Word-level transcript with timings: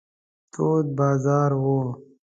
تود 0.51 0.85
بازار 0.97 1.53
و. 1.53 1.67